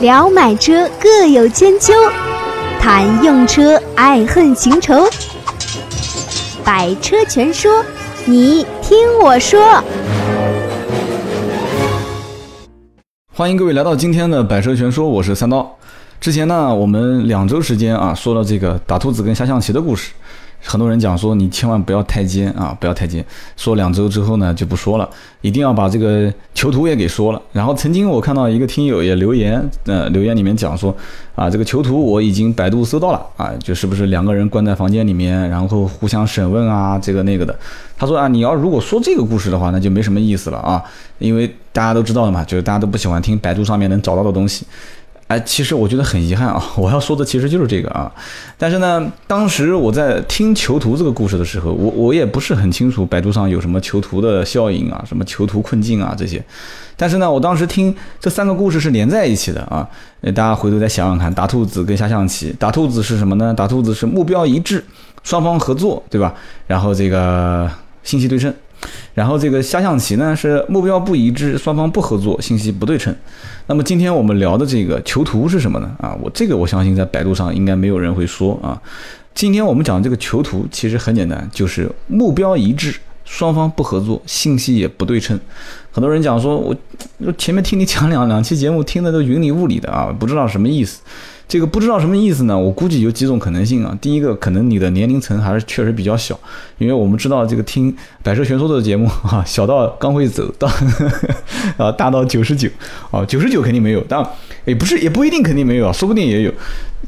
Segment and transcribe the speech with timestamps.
[0.00, 1.92] 聊买车各有千秋，
[2.78, 4.94] 谈用车爱恨情仇。
[6.62, 7.84] 百车全说，
[8.24, 9.82] 你听我说。
[13.34, 15.68] 欢迎各位来到今天的百车全说，我是三刀。
[16.20, 20.12] 之前呢，我们两周时间啊，说了这个打兔子跟下象棋的故事。
[20.68, 23.24] 很多人讲说你千万不要太尖啊，不要太尖。
[23.56, 25.08] 说两周之后呢就不说了，
[25.40, 27.40] 一定要把这个囚徒也给说了。
[27.52, 30.94] 然后曾经我看到一个听友也留言，呃，留言里面讲说
[31.34, 37.58] 啊，这个囚徒我已经百度搜到了啊，就是不是两个人关在房间里面，然后互相审问啊，这个那个的。
[37.96, 40.84] 他说啊，你要如果说这个故事的话，那就没什么意思了啊，
[41.18, 44.66] 因为大家都知道了嘛，就是大家都不喜欢听百度上面能找到的东西。
[45.28, 48.10] 哎，其实我觉得很遗憾啊， 我要说的其实就是这个啊。
[48.56, 56.42] 但是呢，当时我在听囚徒这个故事的时候，我我也不是很清楚百度上有什么囚徒的效应啊，什么囚徒困境啊这些。
[56.96, 59.86] 但是呢，我当时听这三个故事是连在一起的啊。
[60.34, 63.52] 大家回头再想想看，打兔子跟下象棋，打兔子是什么呢？
[63.54, 64.82] 打兔子是目标一致，
[65.22, 66.34] 双方合作，对吧？
[66.66, 67.70] 然后这个
[68.02, 68.52] 信息对称。
[69.14, 73.14] 然后这个下象棋呢是目标不一致，双方不合作，信息不对称。
[73.66, 75.94] 那么今天我们聊的这个囚徒是什么呢？
[75.98, 78.80] 啊，我这个我相信在百度上应该没有人会说啊。
[79.34, 85.38] 今天我们讲这个囚徒其实很简单，就是目标一致，双方不合作，信息也不对称。
[85.92, 86.74] 很多人讲说我
[87.36, 91.00] 前面听你讲两两期节目听的都云里雾里的啊，不知道什么意思。
[91.48, 92.56] 这个不知道什么意思呢？
[92.56, 93.96] 我估计有几种可能性啊。
[94.02, 96.38] 第一个，可能你的年龄层还是确实比较小，
[96.76, 100.68] 因为我们知道这个听百车全说的节目啊， 小到刚会走到
[101.78, 102.68] 啊，大到九十九
[103.10, 104.22] 啊，九十九肯定没有，但
[104.66, 106.52] 也不是也不一定肯定没有啊，说不定也有。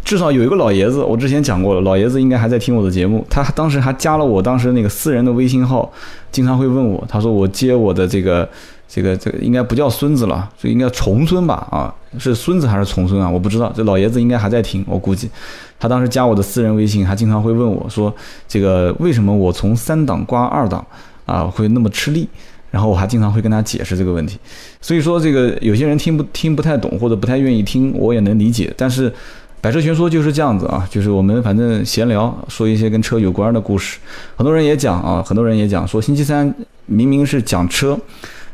[0.03, 5.93] 至少有一个老爷子，我之前讲过了，老爷子应该还在听我的节目，他当时还加了我当时那个私人的微信号，
[6.33, 8.49] 经常会问我，他说我接我的这个。
[8.93, 11.55] 这个这个应该不叫孙子了，这应该重孙吧？
[11.71, 13.31] 啊，是孙子还是重孙啊？
[13.31, 13.73] 我不知道。
[13.73, 15.31] 这老爷子应该还在听，我估计。
[15.79, 18.13] 他当时加我的私人微信，还经常会问我说
[18.49, 20.85] ：“这个为什么我从三档挂二档
[21.25, 22.29] 啊，会那么吃力？”
[22.73, 24.37] 然后我还经常会跟他解释这个问题。
[24.81, 28.75] 所以说，这个有些人听不听不太懂，或者不太愿意听，我也能理解。
[28.77, 29.13] 但是
[29.61, 33.99] 百车全说就是这样子啊，就是我们反正闲聊，说一些跟车有关的故事。
[34.37, 36.53] 很多人也讲啊，很多人也讲说，星期三
[36.87, 37.97] 明明是讲车。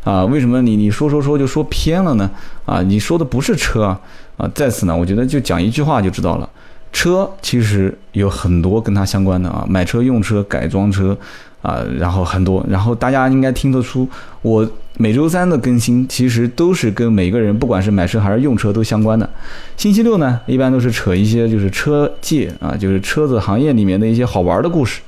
[0.07, 2.31] 啊，为什么你你说说说就说偏了呢？
[2.65, 4.01] 啊，你说的不是车啊！
[4.37, 6.49] 啊，在此呢，我觉得就讲一句话就知道了，
[6.93, 11.19] 车其实有很多跟它相关的啊，买车、用车、改装车，
[11.61, 14.09] 啊，然后很多，然后大家应该听得出，
[14.43, 19.29] 我每周三的更新其实都是跟每个人不管是买车还是用车都相关的。
[19.77, 25.01] 星期六呢，一般都是扯一些就是车界啊，就是车子行业里面的一些好玩的故事，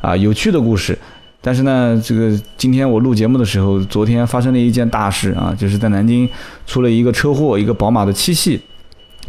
[0.00, 0.98] 啊，有趣的故事。
[1.48, 6.28] 但是呢，这个今天我录节目的时候，昨天发生了一件大事啊，就是在南京
[6.66, 8.60] 出了一个车祸，一个宝马的七系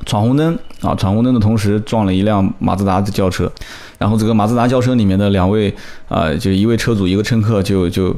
[0.06, 3.50] 闯红灯啊，闯红灯的同时撞了一辆马自达的轿车，
[3.98, 5.74] 然后这个马自达轿车里面的两位
[6.10, 8.14] 啊，就一位车主一个乘客就就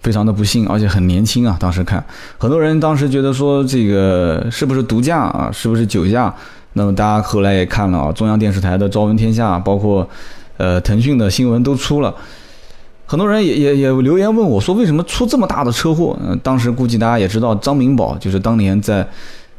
[0.00, 2.02] 非常的不幸，而且很年轻啊，当时看
[2.38, 6.34] 很多人当时觉得说这个是不是毒驾啊，是不是酒驾？
[6.72, 10.08] 那么大家后来也看了啊，中央电视台的《朝闻天下》，包括
[10.56, 12.14] 呃腾讯的新闻都出了。
[13.14, 16.18] 很多人也也也留言问我，说为什么出这么大的车祸？
[16.20, 19.06] 嗯，当时估计大家也知道，张明宝就是当年在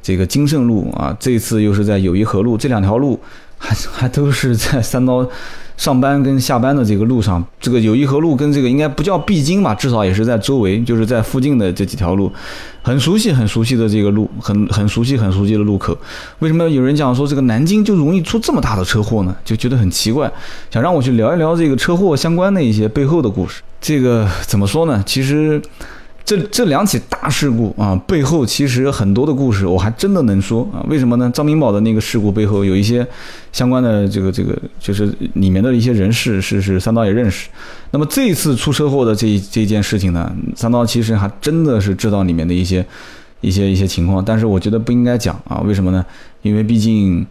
[0.04, 3.18] 这个金盛路啊，这次又是在友谊河路，这两条路
[3.58, 5.26] 还还都是在三刀。
[5.78, 12.32] 上班跟下班的这个路上，这个友谊河路跟这个应该不叫必经吧，至少也是在周围，就是在附近的这几条路，
[12.82, 15.98] 很熟悉很熟悉的这个路，很 很熟悉很熟悉的路口。
[16.40, 19.36] 为什么有人讲说这个南京就容易出这么大的车祸呢？
[19.44, 20.32] 就觉得很奇怪，
[20.72, 23.62] 想让我去聊一聊这个车祸相关的一些背后的故事。
[23.82, 25.04] 这个怎么说呢？
[25.06, 25.62] 其实。
[26.26, 30.82] 这这两起大事故啊，背后其实很多的故事，我还真的能说啊。
[30.90, 31.30] 为什么呢？
[31.32, 33.06] 张明宝的那个事故背后有一些
[33.52, 37.48] 相关的这个这个，就是里面的一些人士是是三刀也认识。
[37.92, 42.84] 那么这一次出车祸的这这件事情呢，三刀其实还真的是知道里面的一些
[43.42, 45.62] 一些一些情况，但是我觉得不应该讲啊。
[45.62, 46.04] 为什么呢？
[46.42, 47.24] 因为毕竟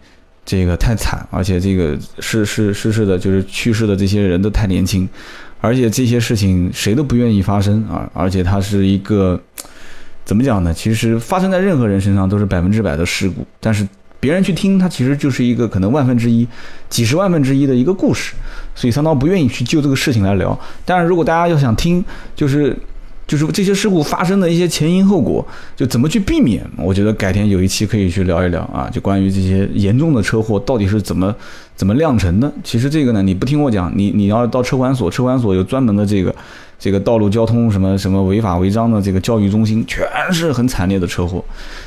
[0.46, 5.08] 这个太惨，而且这个逝世逝世的就是去世的这些人都太年轻。
[5.64, 8.10] 而且这些事情谁都不愿意发生啊！
[8.12, 9.40] 而且它是一个
[10.22, 10.74] 怎么讲呢？
[10.74, 13.88] 其实发生在任何人身上都是百分之百的事故，但是
[14.20, 16.46] 别人去听它，其实就是一个可能万分之一、
[16.90, 18.34] 几十万分之一的一个故事。
[18.74, 20.58] 所以三刀不愿意去就这个事情来聊。
[20.84, 22.04] 但是如果大家要想听，
[22.36, 22.76] 就是。
[23.26, 26.62] 就是这些事故发生的一些前因后果，就怎么去避免？
[26.76, 31.34] 我觉得改天有一期可以去聊一聊啊，就关于这些严重的车祸到底是怎么
[31.74, 32.52] 怎么酿成的。
[32.62, 36.34] 其实这个呢，你不听我讲，你你要到车管所，车管所有专门的这个
[36.78, 41.42] 这个道路交通什么什么违法违章的这个教育中心，全是很惨烈的车祸。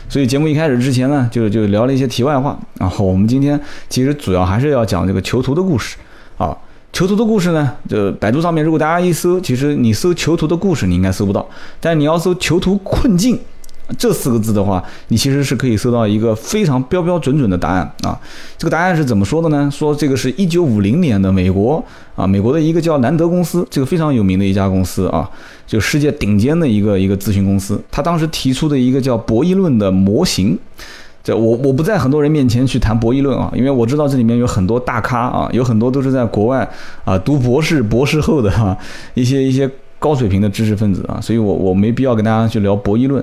[0.10, 2.58] 所以节目一开始之前呢，就就聊了一些题外话。
[2.80, 5.98] 然后我们今天其实主要还是要讲这个囚徒的故事
[6.38, 6.58] 啊。
[6.98, 11.48] 囚徒的故事呢，就百度上面如果大家一搜，其实你搜囚徒的故事，你应该搜不到。
[11.80, 13.40] 但你要搜囚徒困境。
[14.00, 18.20] 这四个字的话，你其实是可以搜到一个非常标标准准的答案啊。
[18.58, 19.70] 这个答案是怎么说的呢？
[19.72, 21.82] 说这个是一九五零年的美国
[22.16, 25.30] 啊，美国的一个叫兰德公司，这个非常有名的一家公司啊，
[25.68, 27.80] 就世界顶尖的一个一个咨询公司。
[27.92, 30.58] 他当时提出的一个叫博弈论的模型。
[31.28, 36.66] 这我我不在很多人面前去谈博弈论啊，因为我知道这里面有很多大咖啊，有很多都是在国外
[37.04, 38.78] 啊读博士、博士后的哈
[39.14, 39.70] 一些一些
[40.00, 43.22] 高水平的知识分子啊，所以我我没必要跟大家去聊博弈论。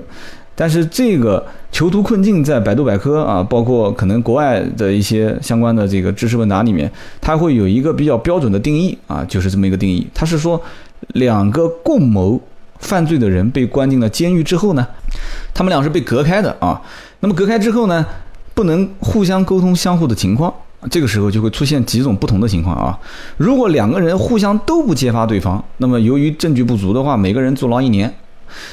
[0.53, 10.05] 但是这个囚徒困境在百度百科啊，包括可能国外的一些相关的这个知识问答里面，它会有一个比较标准的定义啊，就是这么一个定义。
[10.13, 10.61] 它是说，
[11.15, 12.39] 两个共谋
[12.77, 14.85] 犯罪的人被关进了监狱之后呢，
[15.55, 16.79] 他们俩是被隔开的啊。
[17.19, 18.05] 那么隔开之后呢，
[18.53, 20.53] 不能互相沟通相互的情况，
[20.89, 22.97] 这个时候就会出现几种不同的情况啊。
[23.37, 28.13] 如果两个人互相都不揭发对方，那么由于证据不足的话，每个人坐牢一年。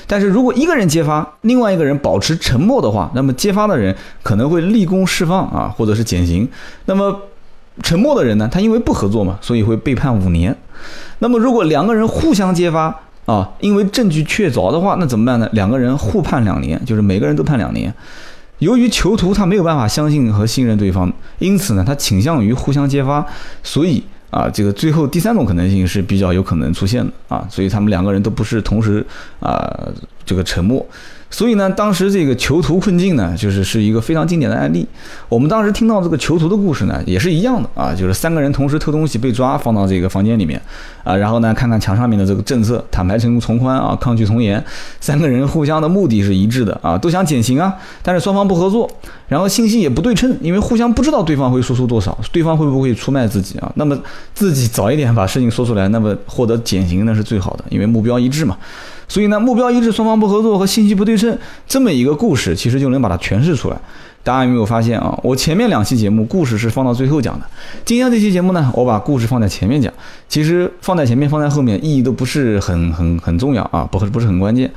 [0.06, 6.48] 但是如果一个人揭发，另外一个人保持沉默的话，那么揭发的人可能会立功释放啊，或者是减刑。
[6.84, 7.18] 那么
[7.82, 10.54] 沉默的人呢，他因为不合作嘛，所以会被判五年。
[11.20, 12.94] 那么如果两个人互相揭发
[13.24, 15.48] 啊，因为证据确凿的话，那怎么办呢？
[15.52, 17.92] 两个人互判两年，就是每个人都判两年。
[18.62, 23.26] 由于囚徒他没有办法相信和信任对方，因此呢，他倾向于互相揭发，
[23.62, 24.02] 所以。
[24.32, 29.06] 啊，这个最后第三种可能性是比较有可能出现的啊，所以他们两个人都不是同时
[29.40, 29.70] 啊，
[30.24, 30.84] 这个沉默。
[31.30, 34.86] 所以呢，当时这个囚徒困境呢，就是是一个非常经典的案例。
[35.30, 40.60] 我们当时听到这个囚徒的故事呢，也是一样的啊，就是三个人同时偷东西被抓，放到这个房间里面
[41.02, 44.62] 啊，然后呢，看看墙上面的这个政策，坦白从从宽啊，抗拒从严。
[45.00, 48.86] 三个人互相的目的是一致的啊，都想减刑啊，但是双方不合作，
[49.28, 53.72] 然后信息也不对称，因为互相不知道对方会说出多少，对方会不会出卖自己啊？
[53.76, 53.98] 那么
[54.34, 58.58] 自己早一点把事情说出来，那么获得减刑那是最好的，因为目标一致嘛。
[59.12, 61.38] 所以呢，目标一致，双方不合作和信息不对称，
[61.68, 63.76] 这么一个故事，其实就能把它诠释出来。
[64.22, 65.18] 大家有没有发现啊？
[65.22, 67.44] 我前面两期节目故事是放到最后讲的，
[67.84, 69.92] 今天这期节目呢，我把故事放在前面讲。
[70.30, 74.70] 其实放在前面，放在后面，意义都不是很很很重要啊，不不是很关键。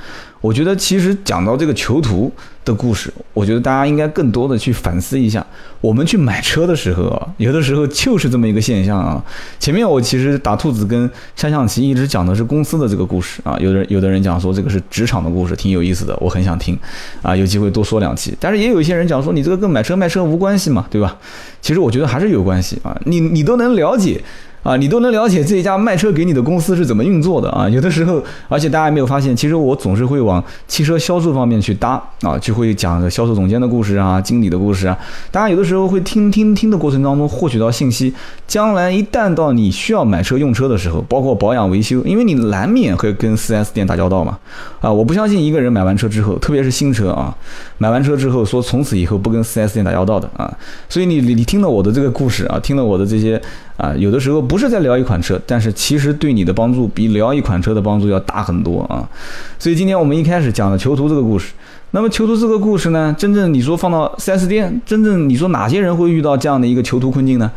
[0.46, 2.32] 我觉得其实讲到这个囚徒
[2.64, 5.44] 的故事，我觉得大家应该更多的去反思一下，
[5.82, 9.24] 我们去买车的时候啊，有的时候就是这么一个现象啊。
[9.60, 16.78] 前面我其实打兔子跟下象棋一直讲的是公司的这个故事啊，有的有的人讲说这个是职场的故事，挺有意思的，我很想听
[17.24, 18.38] 啊，有机会多说两期。
[18.40, 21.18] 但是也有一些人讲说你这个跟买车卖车无关系嘛，对吧？
[21.60, 24.22] 其实我觉得还是有关系啊，你你都能了解。
[24.66, 27.70] 啊，你都能了解这一家卖车给你的公司是怎么运作的啊？
[27.70, 28.20] 有的时候，
[28.50, 34.98] 而且大家没有发现，其实我总是会往汽车销售方面去搭啊，就会讲销售总监的故事啊，经理的故事啊。
[35.30, 38.12] 大家有的时候会听听听的过程当中获取到信息，
[38.48, 44.36] 将来一旦到你需要买车用车的时候，包括保养维修，因为你难免会跟 4S 店打交道嘛。
[44.82, 47.32] 啊，我不相信一个人买完车之后，特别是新车啊，
[47.78, 50.52] 买完车之后说从此以后不跟 4S 店打交道的啊。
[50.90, 53.40] 所以你你听了我的这个故事啊，听了我的这些。
[53.78, 59.08] 啊，有的时候不是在聊一款车，但是其实对你的帮助比聊一款车的帮助要大很多啊。
[59.60, 61.54] 所以今天我们一开始讲的囚徒这个故事，
[61.92, 67.52] 那么囚徒这个故事呢，真正你说放到 4S 店，真正你说哪些人会遇到这样的一个囚徒困境呢？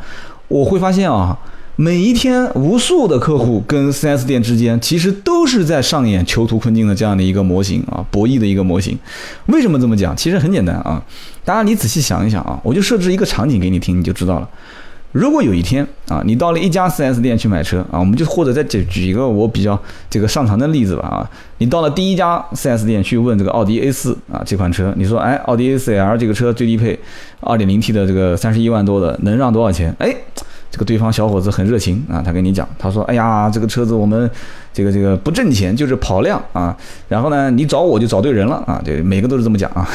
[0.48, 1.38] 我会发现啊，
[1.76, 8.98] 每一天无数的客户跟 4S 店之间，其实都是在上演囚徒困境的这样的一个模型啊，博弈的一个模型。
[9.46, 10.16] 为什么这么讲？
[10.16, 11.00] 其实很简单啊，
[11.44, 14.48] 大家你仔细想一想啊，我就设置一个场景给你听，你就知道了。
[15.12, 19.78] 如果有一天啊，你到了一家 4S 店去买车啊，我们就或者再举举一个我比较
[20.10, 26.98] 这个上乘的例子吧啊，你到了第一家 4S 店去问这个奥迪 A4 啊这款车，你说哎，奥迪 A4L 这个车最低配
[27.40, 29.94] ，2.0T 的这个三十一万多的，能让多少钱？
[29.98, 30.14] 哎，
[30.70, 34.30] 这个对方小伙子很热情啊，他跟你讲，他说，哎呀，这个车子我们
[34.74, 36.76] 这个这个不挣钱，就是跑量啊，
[37.08, 39.88] 然后呢，你找我就找对人了啊，对，每个都是这么讲啊，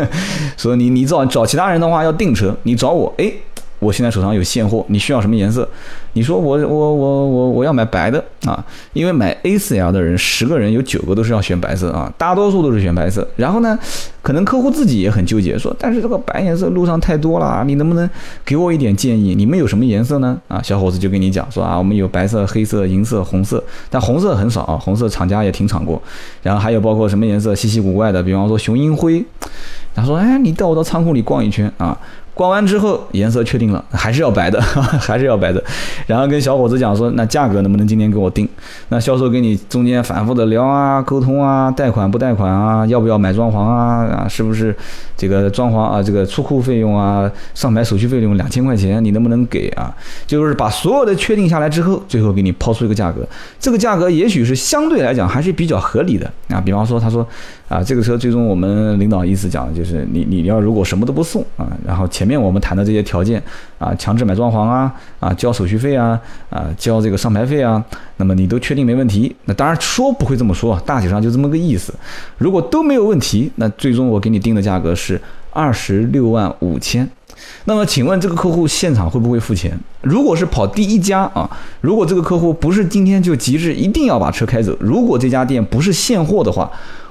[0.58, 3.32] 说你你找找其他人的话要订车，你找我，哎。
[3.78, 5.68] 我现在手上有现货，你需要什么颜色？
[6.14, 13.26] 你说我我我我我要买白的啊，因为买 A4L 的人十个人有九个都是要选白色啊，大多数都是选白色。
[13.36, 13.78] 然后呢，
[14.20, 18.08] 可能客户自己也很纠结，说但是这个白颜色路上太多了啊，你能不能
[18.44, 19.34] 给我一点建议？
[19.34, 20.36] 你们有什么颜色呢？
[20.48, 26.02] 啊，小伙子就跟你讲说啊，我们有白色、黑色、银色、红色，但红色很少啊，红色厂家也停产过。
[26.42, 29.24] 然后还有包括什么颜色稀奇古怪的，比方说雄鹰灰。
[29.94, 31.96] 他说哎，你带我到仓库里逛一圈啊。
[32.38, 34.62] 逛完之后，颜色确定了，还是要白的，
[35.02, 35.60] 还是要白的。
[36.06, 38.47] 然后跟小伙子讲说，那价格能不能今天给我定？
[38.90, 44.74] 那销售跟你中间反复的聊啊、沟通啊、贷款不贷款啊、要不要买装潢啊啊，是不是
[45.16, 49.94] 这个装潢啊、这个出库费用啊、上牌手续费用两千块钱，你能不能给啊？
[50.26, 53.26] 就是把所有的确定下来之后，最后给你抛出一个价格，
[53.60, 56.60] 这个价格也许是相对来讲还是比较合理的啊。
[56.60, 57.26] 比方说，他说
[57.68, 63.42] 啊，这个车最终我们领导意思讲就是你你要如果什么都不送啊，然后前面我们谈的这些条件
[63.78, 64.90] 啊，强制买装潢啊
[65.20, 66.18] 啊，交手续费啊
[66.48, 67.82] 啊，交这个上牌费啊，
[68.18, 71.94] 那么你都确定没问题，那当然说不会这么说，大体上就这么个意思。
[72.36, 75.20] 如果都没有问题，那最终我给你定的价格是
[75.52, 77.08] 二十六万五千。
[77.64, 79.78] 那么请问这个客户现场会不会付钱？
[80.02, 81.48] 如果是跑第一家啊，
[81.80, 86.68] 如果这个客户不是今天就急着一定要把车开走，如果这家店不是现货的话，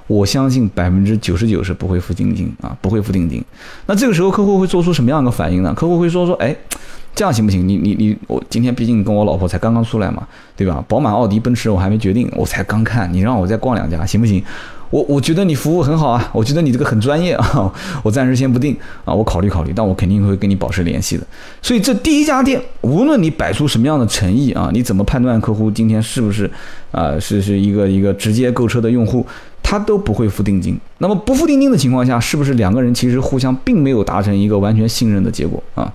[0.08, 3.42] 我相信百分之九十九是不会付定金啊，不会付定金。
[3.86, 5.74] 那这个时候客户会做出什么样的反应呢？
[5.74, 6.54] 客户会说说，哎。
[7.18, 7.68] 这样行不行？
[7.68, 10.22] 你你你，我今天毕竟跟我老婆才刚刚出来嘛，
[10.56, 10.86] 对吧？
[10.88, 14.44] 宝马、奥迪、奔驰我还没决定，我才刚看，你让我再逛两家，行不行？
[14.92, 21.26] 我我觉得你服务很好啊，我觉得你这个很专业啊， 我暂时先不定啊，我考虑考虑，但我肯定会跟你保持联系的。
[21.60, 26.48] 所以这第一家店，无论你摆出什么样的诚意啊，你怎么判断客户今天是不是
[26.92, 29.26] 啊是是一个一个直接购车的用户？
[29.70, 35.92] 他都不会付定金，那么不付定金的情况下，是不是两个人其实互相并没有达成一个完全信任的结果啊？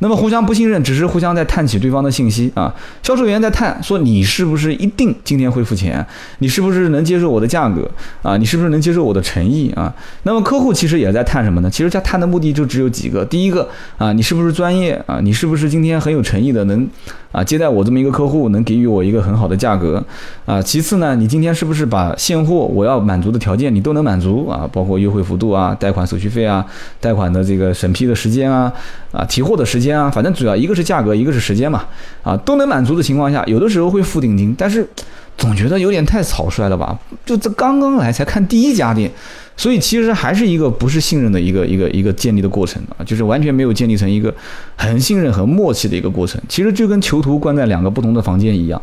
[0.00, 2.74] 那么互相不信任，只是互相在探取对方的信息啊。
[3.02, 6.06] 销售员在探说你是不是一定今天会付钱？
[6.40, 7.90] 你是不是能接受我的价格
[8.20, 8.36] 啊？
[8.36, 9.90] 你是不是能接受我的诚意啊？
[10.24, 11.70] 那么客户其实也在探什么呢？
[11.70, 13.66] 其实他探的目的就只有几个：第一个
[13.96, 15.20] 啊，你是不是专业啊？
[15.22, 16.86] 你是不是今天很有诚意的能？
[17.34, 20.00] 啊，接待我这么一个客户，能给予我一个很好的价格，
[20.46, 24.70] 啊，其次呢，你今天是不是把现货我要满足的条件你都能满足啊？
[24.72, 26.64] 包括优惠幅度啊，贷款手续费啊，
[27.00, 28.72] 贷款的这个审批的时间啊，
[29.10, 31.84] 啊，提货的时间啊，反正主要一个是价格，一个是时间嘛，
[32.22, 34.88] 啊，都能满足的情况下，有的时候会付定金，但是
[35.36, 36.98] 总觉得有点太草率了吧？
[37.24, 39.10] 就这刚刚来才看第一家店。
[39.56, 44.34] 所以其实还是一个不是信任的一个一个一个建立的过程啊，就是完全没有建立成一个
[44.74, 46.42] 很信任很默契的一个过程。
[46.48, 48.82] 其实就跟囚徒关在两个不同的房间一样，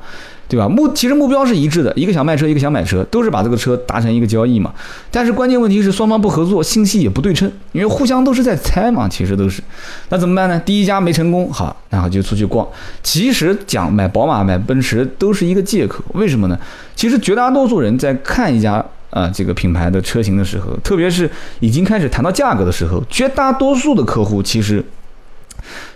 [0.51, 0.67] 对吧？
[0.67, 4.73] 目其实目标是一致的，一个想卖车，一个想买车，都是把这个车达成一个交易嘛。
[5.09, 9.07] 但是关键问题是双方不合作，信息也不对称，因为互相都是在猜嘛。
[9.07, 9.61] 其实都是，
[10.09, 10.61] 那怎么办呢？
[10.65, 12.67] 第一家没成功，好，然后就出去逛。
[13.01, 16.59] 其实讲买宝马、买奔驰都是一个借口，为什么呢？
[16.97, 18.83] 其实绝大多数人在看一家。
[19.11, 21.29] 啊，这个品牌的车型的时候，特别是
[21.59, 24.83] 已经开始谈到价格的时候，绝大多数的客户其实。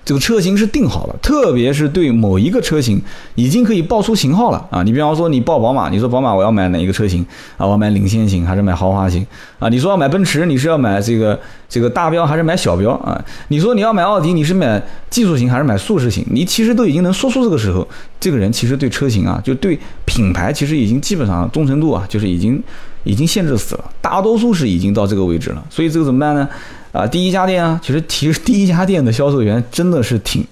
[0.04, 3.02] 这个车型是定好了，特别是对某一个车型
[3.36, 4.84] 已经可以报出型号了啊！
[4.84, 7.26] 你比方说你报宝马，你说宝马我要买哪一个车型
[7.58, 7.66] 啊？
[7.66, 9.26] 我要买领先型还是买豪华型
[9.60, 9.68] 啊？
[9.70, 13.20] 你说要买奔驰，你是要买这个这个大标还是买小标啊？
[13.48, 16.24] 你说你要买奥迪，你是买技术型还是买舒适型？
[16.30, 17.88] 你其实都已经能说出这个时候，
[18.20, 22.62] 这个人其实对车型啊，就对品牌其实已经基本上忠诚度啊，就是已经
[23.04, 25.64] 已经限制死了，大多数是已经到这个位置了。
[25.70, 26.48] 所以这个怎么办呢？
[26.96, 30.46] 啊，第一家店啊，其实其实 第一家店的销售员真的是挺，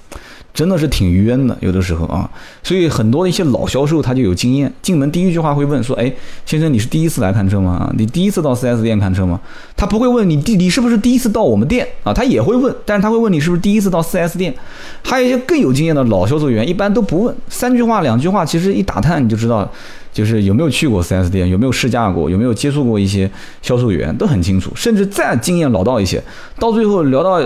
[0.53, 2.29] 真的是挺冤的，有的时候啊，
[2.61, 6.13] 所以很多的一些老销售他就有经验，进门第一句话会问说，哎，
[6.45, 7.91] 先生你是第一次来看车吗？
[7.97, 9.41] 你第一次到 4S 店看车吗？
[9.75, 14.53] 他不会问你第你是不是第一次到我们店啊，他也会问，但是他会问你是不是第一次到 4S 店。
[15.01, 19.67] 还有一些更有经验的老销售员，一般都不问，三句话两句话，其实一打探你就知道。
[20.13, 23.27] 就是有没有去过 4S 店，有没有试驾过，有没有接触过一些
[23.63, 24.69] 销售员，都很清楚。
[24.75, 26.23] 甚至再经验老道一些，
[26.59, 27.41] 到最后聊到。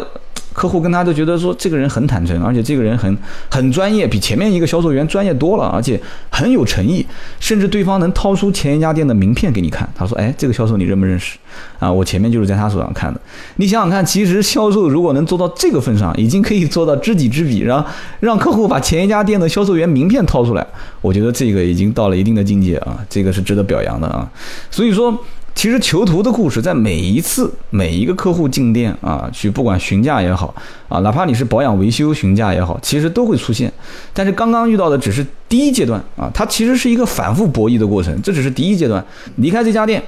[0.58, 3.16] 客户跟他都觉得说这个人很坦诚，而且这个人很
[3.48, 7.06] 很专业，比前面一个销售员专业多了，而且很有诚意，
[7.40, 9.88] 甚至对方能掏出前一家店的名片给你看。
[9.96, 11.38] 他说：“哎，这个销售你认不认识？
[11.78, 13.22] 啊，我前面就是在他手上看的。
[13.58, 17.86] 你想想看，其实销售如果能做到这个份上，已经可以做到知己知彼，让
[18.22, 20.66] 让客户把前一家店的销售员名片掏出来，
[21.02, 24.28] 我觉得这个已经到了一定的境界啊，这个是值得表扬的啊。
[24.72, 25.16] 所以说。”
[25.58, 30.54] 其实囚徒的故事，在每一次每一个客户进店啊，去不管询价也好
[30.88, 33.74] 啊，哪怕你是保养维修询价也好，其实都会出现。
[34.14, 39.04] 但是刚刚遇到的只是第一阶段啊，它其实是一个反复博弈的过程，这只是第一阶段。
[39.38, 40.04] 离开这家店。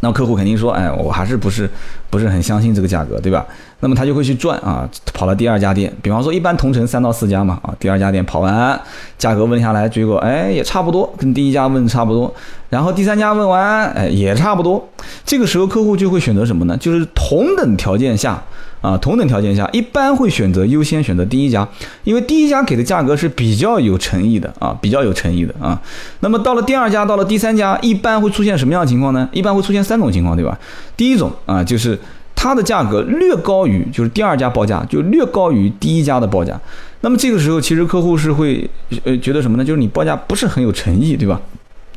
[0.00, 1.68] 那客户肯定说，哎，我还是不是
[2.10, 3.46] 不是很相信这个价格，对吧？
[3.80, 8.80] 那么他就会去转啊，跑了第二家店，比方说一般同城三到四家嘛，啊，第二家店跑完，
[9.16, 12.34] 价格问下来，结果哎也差不多，跟第一家问差不多，
[12.68, 14.88] 然后第三家问完，哎也差不多，
[15.24, 16.76] 这个时候客户就会选择什么呢？
[16.76, 18.42] 就是同等条件下。
[18.80, 21.66] 啊，同等条件下，一般会选择优先选择第一家，
[22.04, 25.82] 因为第一家给的价格是比较有诚意的啊，比较有诚意的啊。
[26.20, 29.28] 那么到了第二家，到了第三家，一般会出现什么样的情况呢？
[29.32, 30.56] 一般会出现三种情况，对吧？
[30.96, 31.98] 第一种啊，就是
[32.40, 36.58] 它的价格略高于就是第二家报价，就略高于第一家的报价。
[37.00, 38.64] 那么这个时候，其实客户是会
[39.02, 39.64] 呃觉得什么呢？
[39.64, 41.40] 就是你报价不是很有诚意，对吧？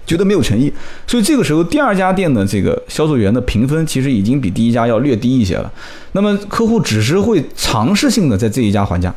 [0.03, 0.73] 觉得没有诚意，
[1.05, 5.71] 所以这个时候第二家店的这个销售员的评分其实已经比第一家要略低一些了。
[6.13, 9.13] 那么客户只是会尝试性的在这一家还价，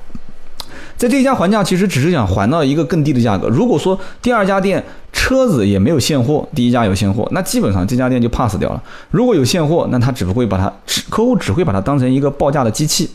[0.97, 3.49] 在这一家还价，其实只是想还到一个更低的价格。
[3.49, 4.83] 如果说第二家店
[5.13, 8.83] 车子也没有现货，第一家有现货，那基本上这家店就 pass 掉了。
[9.11, 10.73] 如果有现货，那他只不会把它，
[11.09, 13.11] 客户只会把它当成一个报价的机器。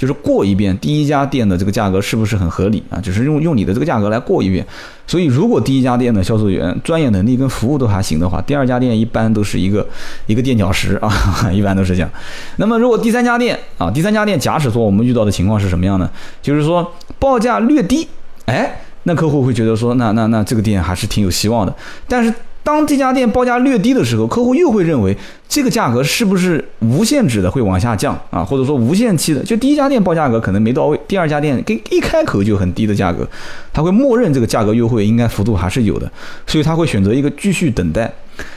[0.00, 2.98] 就是过一遍第一家店的这个价格是不是很合理啊？
[2.98, 4.66] 就是用用你的这个价格来过一遍。
[5.06, 9.86] 所以如果第一家店的销售员专业能力跟服务都还行的话，第二家店一般都是一个
[10.24, 11.12] 一个垫脚石啊，
[11.52, 12.10] 一般都是这样。
[12.56, 16.10] 那么如果第三家店啊，第三家店假使说我们遇到的情况是什么样呢？
[16.40, 18.08] 就是说报价略低，
[18.46, 21.76] 哎，那客户会觉得说那那那这个店还是挺有希望的。
[22.08, 25.16] 但是当这家店报价略低的时候，客户又会认为
[25.48, 28.44] 这个价格是不是无限制的会往下降啊？
[28.44, 29.42] 或者说无限期的？
[29.42, 33.26] 就第一家店报价格可能没到位，第二家店给一开口就很低的价格，
[33.72, 36.10] 他会默认这个价格优惠应该幅度还是有的，
[36.46, 38.12] 所以他会选择一个继续等待。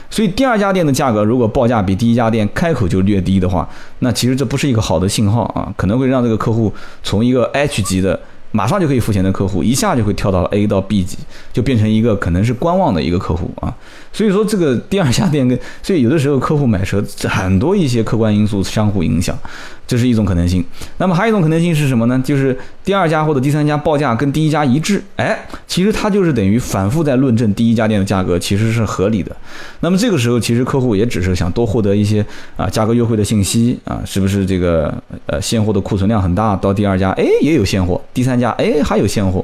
[0.10, 3.68] 所以第二家店的价格如果报价比第一家店开口就略低的话，
[4.00, 8.20] 那其实这不是一个好的信号啊，可能会让这个客户从一个 H 级的。
[8.54, 11.18] 马上就可以付钱的客户，一下就会跳到 A 到 B 级，
[11.52, 13.76] 就变成一个可能是观望的一个客户啊。
[14.14, 19.38] 所以说这个第二家店跟，所以有的时候客户买车很多一些客观因素相互影响。
[19.86, 20.64] 这是一种可能性，
[20.98, 22.20] 那么还有一种可能性是什么呢？
[22.26, 29.36] 就是第二家或者第三家报价跟第一家一致，哎，其实它就是等于反复在论证第一家店的价格其实是合理的。
[29.82, 34.92] 那么这个时候，其实客户也只是想多获得一些啊价格优惠的信息啊，是不是这个
[35.26, 36.56] 呃现货的库存量很大？
[36.56, 39.44] 到第二家哎也有现货，第三家哎还有现货。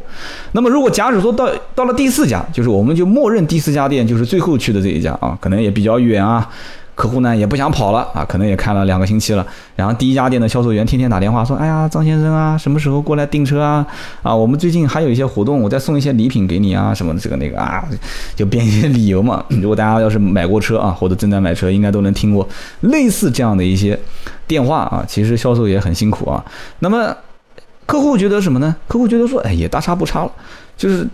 [0.53, 6.47] 那么如果假使说到到了第四家，就是我们就默认第四家店就是最后去的这一家啊，可能也比较远啊。
[6.95, 9.47] 客户呢也不想跑了啊，可能也看了两个星期了。
[9.73, 13.87] 然后第一家店的销售员天天打电话说：“哎呀，张先生啊，什么时候过来订车啊？
[14.21, 17.85] 啊，我们最近还有一些活动，我再送一些礼品给你啊，什么这个那个啊，
[18.35, 19.41] 就编一些理由嘛。
[19.47, 22.45] 如果大家要是买过车啊，或者正在买车，应该都能听过
[22.81, 23.97] 类似这样的一些
[24.45, 25.05] 电话啊。
[25.07, 26.43] 其实销售也很辛苦啊。
[26.79, 27.15] 那么
[27.85, 28.75] 客户觉得什么呢？
[28.89, 30.31] 客户觉得说：哎，也大差不差了，
[30.75, 31.07] 就是。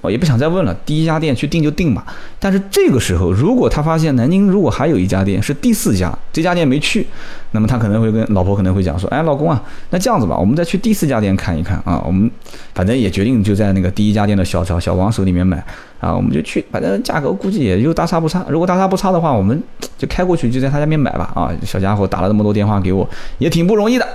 [0.00, 2.04] 我也不想再问了，第一家店去定就定吧。
[2.38, 7.06] 但是这个时候，如果他发现南京如果还有一家店是第四家，这家店没去，
[7.52, 12.02] 那么他可能会跟老婆可能会讲说：“哎，老公啊，那这样子吧，我们再去第四家店看一看啊。
[12.04, 12.30] 我们
[12.74, 15.64] 反正也决定就在那个第一家店的小小小王手里面买
[16.00, 18.44] 啊，我们就去，反正价格估计也就大差不差。
[18.48, 19.62] 如果大差不差的话，我们
[19.96, 21.30] 就开过去就在他家面买吧。
[21.34, 24.06] 啊，小家伙打了那么多电话给我，也挺不容易的。”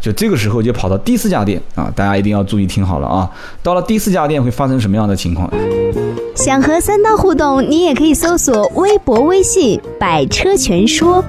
[0.00, 3.28] 就这个时候就跑到第四家店啊，大家一定要注意听好了啊！
[3.62, 5.50] 到了第四家店会发生什么样的情况？
[6.34, 11.24] 想和三刀互动，你也可以搜索微博、微信“百车全说”。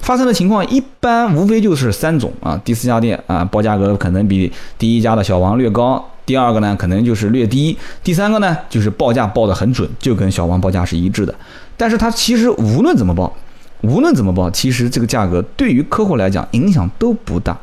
[0.00, 11.34] 发生的情况一般无非就是三种啊，第四家店啊报价格可能比第一家的小王略高，第二个呢可能就是略低，第三个呢就是报价报的很准，就跟小王报价是一致的。
[11.76, 13.32] 但是它其实无论怎么报。
[13.86, 17.56] 无论怎么报，其实这个价格对于客户来讲影响都不大。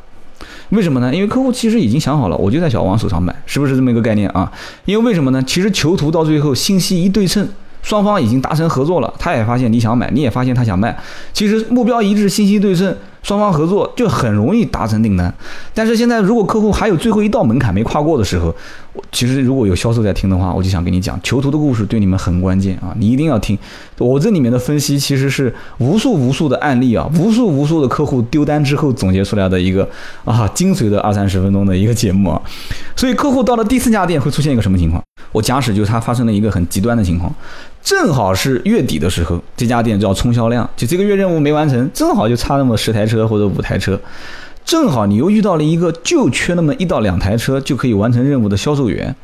[0.70, 1.14] 为什么呢？
[1.14, 4.50] 因为客户其实已经想好了，我就在小王手上买，是不是这么一个概念啊？
[4.84, 5.42] 因为为什么呢？
[5.46, 7.46] 其实囚徒到最后信息一对称，
[7.82, 10.96] 双方已经达成合作了，他也发现你想买，你也发现他想卖，
[11.32, 12.96] 其实目标一致，信息对称。
[13.22, 15.32] 双方合作就很容易达成订单，
[15.72, 18.52] 但是现在如果客户还有最后一道门槛没跨过的时候，
[19.10, 23.58] 其实如果有销售在听的话，我就想跟你讲，囚徒的故事对你们很关键啊，你一定要听。
[23.98, 29.88] 我这里面的分析其实是无数无数的案例啊，无数无数的客户丢单之后总结出来的一个
[30.24, 32.40] 啊精髓的二三十分钟的一个节目啊。
[32.96, 35.02] 所以客户到了第四家店会出现一个什么情况？
[35.30, 37.32] 我假使就是他发生了一个很极端的情况。
[37.82, 43.98] 正好是月底的时候，这家店就要冲销量，就这个月任务没完成，正好就差那么十台车或者五台车，
[44.64, 49.14] 正好你又遇到了一个就缺那么一到两台车就可以完成任务的销售员。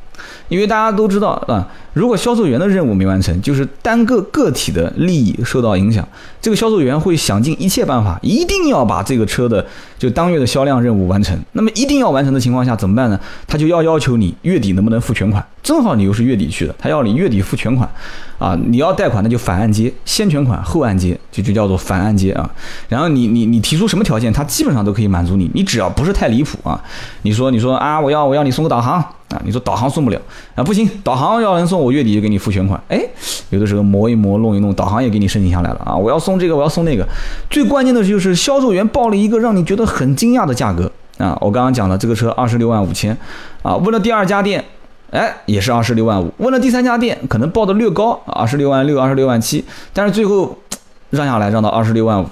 [0.48, 6.06] 因为大家都知道啊，如果销售员的任务没完成，就是单个个体的利益受到影响。
[6.40, 9.64] 这个销售员会想尽一切办法，一定要把这个车的
[9.98, 11.36] 就当月的销量任务完成。
[11.52, 13.18] 那么一定要完成的情况下怎么办呢？
[13.46, 15.44] 他就要要求你月底能不能付全款。
[15.62, 17.86] 正好你又是月底去的，他要你月底付全款
[18.38, 18.56] 啊！
[18.68, 22.48] 你要贷款那就反按揭，先全款后按揭，就就叫做反按揭啊。
[22.88, 25.50] 然后你你你提出什么条件，他基本上都可以满足你。
[25.52, 26.80] 你只要不是太离谱啊，
[27.22, 29.04] 你说你说啊，我要我要你送个导航。
[29.30, 30.18] 啊，你说导航送不了
[30.54, 30.64] 啊？
[30.64, 32.80] 不行，导航要能送，我月底就给你付全款。
[32.88, 32.98] 哎，
[33.50, 35.94] 有的时候磨一磨，弄一弄，导航也给你申请下来了啊！
[35.94, 37.06] 我要送这个，我要送那个。
[37.50, 41.36] 最关键的就是销售员报了一个让你觉得很惊讶的价格啊！
[41.42, 43.14] 我刚刚讲了，这个车二十六万五千
[43.62, 43.76] 啊。
[43.76, 44.64] 问了第二家店，
[45.10, 46.32] 哎，也是二十六万五。
[46.38, 49.62] 问了第三家店，可能报的略高，二十六万六、二十六万七，
[49.92, 50.56] 但是最后
[51.10, 52.26] 让下来让到二十六万五。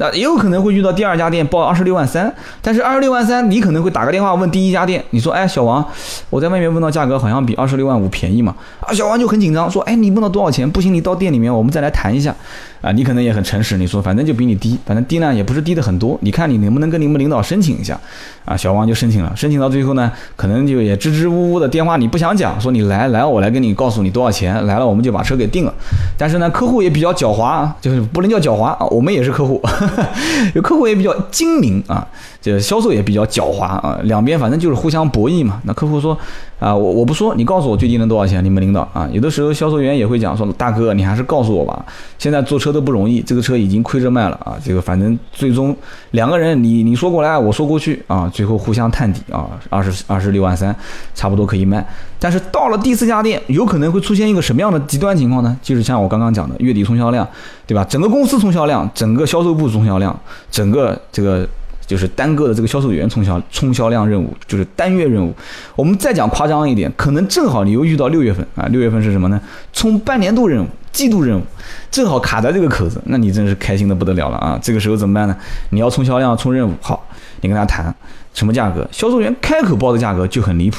[0.00, 2.32] 那也有可能会遇到第二家店报二十六万三，
[2.62, 5.84] 但是二十六万三，你可能会打个电话问第一家店，你说，哎，小王，
[6.30, 8.54] 我在外面问到价格好像比二十六万五便宜嘛？
[8.80, 10.70] 啊，小王就很紧张，说，哎，你问到多少钱？
[10.70, 12.34] 不行，你到店里面我们再来谈一下。
[12.80, 17.98] 啊，你可能也很诚实，你说反正就比你低，反正低呢也不是低的很多，你看你能不能跟你们领导申请一下？
[18.44, 25.74] 啊，小王就申请了，申请到最后呢，可能就也支支吾吾的电话你不想讲，说你来来，我来跟你告诉你多少钱，来了我们就把车给定了。
[26.16, 29.60] 但是呢，客户也比较狡猾，就是不能叫狡猾啊，我们也是客户，
[30.54, 32.06] 有客户也比较精明啊。
[32.40, 35.60] 这销售也比较狡猾啊，两边反正就是互相博弈嘛。
[35.64, 36.16] 那客户说
[36.58, 38.44] 啊，我我不说，你告诉我最低能多少钱？
[38.44, 41.84] 你们领导啊，有的时候销售员也会讲说，大哥你还是告诉我吧。
[42.18, 44.56] 现在坐车都不容易，这个车已经亏着卖了啊。
[44.64, 45.74] 这个反正最终
[46.10, 50.74] 两个人你你说过来，我说过去啊，最后互相探底啊，二十二十六万三，
[51.14, 51.86] 差不多可以卖。
[52.18, 55.56] 但是到了第四家店，有可能会出现一个什么样的极端情况呢？
[55.62, 57.24] 就是像我刚刚讲的，月底冲销量，
[57.68, 57.84] 对吧？
[57.84, 60.18] 整个公司冲销量，整个销售部冲销量，
[60.50, 61.48] 整个这个。
[61.88, 65.34] 就是单个的这个销售员冲销冲销量任务，就是单月任务。
[65.74, 69.40] 我们再讲夸张一点，可能正好你又遇到六月份啊，六月份是什么呢？
[69.72, 71.42] 冲半年度任务、季度任务，
[71.90, 74.58] 正好卡在这个口子，那你真是开心的不得了了啊！
[74.62, 75.34] 这个时候怎么办呢？
[75.70, 77.08] 你要冲销量、冲任务，好，
[77.40, 77.92] 你跟他谈
[78.34, 78.86] 什么价格？
[78.92, 80.76] 销售员开口报的价格就很离谱，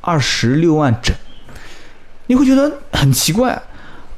[0.00, 1.14] 二十六万整。
[2.26, 3.62] 你会觉得很奇怪，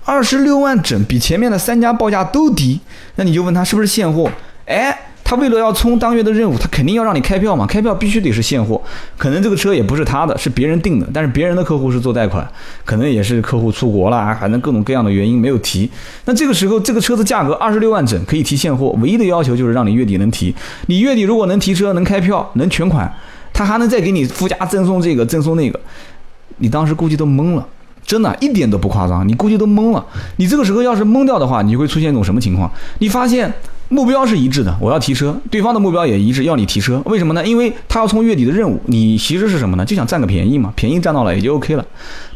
[0.06, 2.80] 二十六万整比前面的三家报价都低，
[3.16, 4.30] 那你就问他是不是现货？
[4.64, 4.98] 哎。
[5.30, 8.82] 他为了要冲当月的任务，他肯定要让你开票嘛，开票必须得是现货，
[9.16, 12.44] 可能这个车也不是他的，是别人订的，但是别人的客户是做贷款，
[12.84, 15.88] 可能也是客户出国了，反正各种各样的原因没有提。
[16.24, 20.52] 那这个时候，这个车子价格二十六万整，可以提现货，唯一的要求就是让你月底能提。
[20.88, 23.08] 你月底如果能提车、能开票、能全款，
[23.52, 25.78] 他还能再给你附加赠送这个、赠送那个。
[26.56, 27.64] 你当时估计都懵了，
[28.04, 30.04] 真的，一点都不夸张，你估计都懵了。
[30.38, 32.68] 你这个时候要是懵掉的话，你会出现一种什么情况？
[32.98, 33.54] 你发现。
[33.90, 37.02] 目标是一致的，我要提车，对方的目标也一致，要你提车。
[37.06, 37.44] 为什么呢？
[37.44, 39.84] 因为他要冲月底的任务，你其实是什么呢？
[39.84, 41.84] 就想占个便宜嘛，便宜占到了也就 OK 了。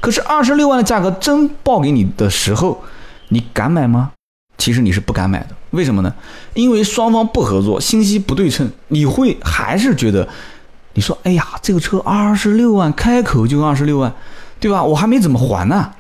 [0.01, 2.83] 可是二十六万的价格真报给你的时候，
[3.29, 4.11] 你敢买吗？
[4.59, 5.49] 其实你是不敢买的。
[5.71, 6.13] 为什么呢？
[6.55, 10.29] 因为双方不合作，信息不对称，你会还是觉得，
[10.95, 14.13] 你说，哎呀，这个车二十六万，开口就二十六万，
[14.59, 14.83] 对吧？
[14.83, 15.93] 我还没怎么还呢。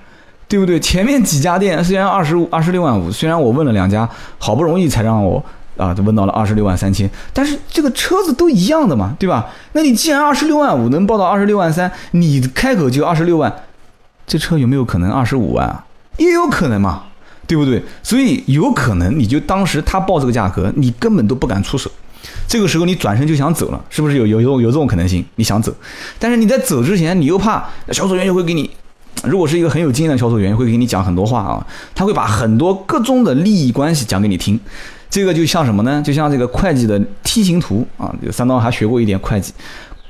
[0.46, 0.78] 对不对？
[0.78, 5.42] 前面几家店虽然二十五、二十六万五，虽然我问了两家，好不容易才让我
[5.76, 9.46] 啊问到了二十六万三千，但是这个车子都一样的嘛，对吧？
[9.72, 13.52] 那你既然二十六万五能报到二十六万三，你开口就二十六万，
[14.26, 15.84] 这车有没有可能二十五万啊？
[16.18, 17.04] 也有可能嘛，
[17.46, 17.82] 对不对？
[18.02, 21.90] 所以有可能你就当时他报这个价格，你根本都不敢出手，
[22.46, 25.24] 这个时候你转身就想走了，是不是有有有有这种可能性？
[25.34, 25.74] 你想走，
[26.18, 28.70] 但是你在走之前，你又怕销售员又会给你。
[29.26, 34.58] 如果是一个很有经验的销售员，会给你讲很多话啊，他会把很多各种的利益关系讲给你听。
[35.10, 36.02] 这个就像什么呢？
[36.04, 39.52] 就像这个会计的梯形图啊，三刀还学过一点会计。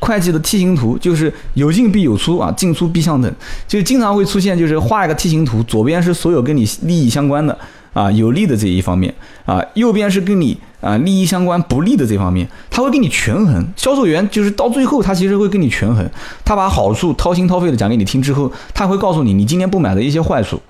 [0.01, 3.33] 会计的梯形图就是有进必有出啊，进出必相等，
[3.67, 7.57] 就经常会出现，就是画一个梯形图，左边是所有跟你利益相关的。
[7.95, 9.15] 啊，有利的这一方面
[9.47, 13.67] 啊，右边是跟你啊利益相关不利的这方面，他会给你权衡。
[13.77, 16.07] 销售员就是到最后，他其实会跟你权衡，
[16.45, 20.61] 他把好处掏心掏肺的讲给你听之后，他会告诉你你今天不买的一些坏处。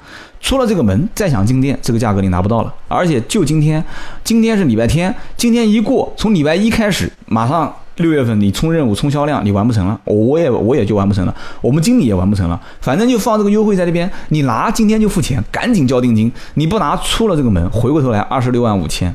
[0.41, 2.75] 出了这个门，再想进店，这个价格你拿不到了。
[2.87, 3.83] 而且就今天，
[4.23, 7.75] 今天是礼拜天，今天一过，从礼拜一开始，马上。
[7.97, 19.15] 六月份你冲任务冲销量你完不成了，我也我也就完不成了，我们经理也完不成了，反正就放这个优惠在这边，你拿今天就付钱，赶紧交定金，你不拿出了这个门，回过头来二十六万五千。